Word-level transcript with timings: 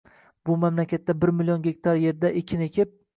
Bu 0.47 0.55
mamlakatda 0.61 1.15
bir 1.23 1.27
million 1.41 1.61
gektar 1.67 2.01
yerda 2.07 2.29
ekin 2.43 2.65
ekib 2.69 2.97